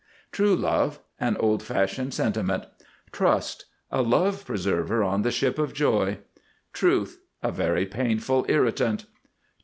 [0.31, 0.99] TRUE LOVE.
[1.19, 2.63] An old fashioned sentiment.
[3.11, 3.65] TRUST.
[3.91, 6.17] A love preserver on the Ship of Joy.
[6.73, 7.19] TRUTH.
[7.43, 9.05] A very painful irritant.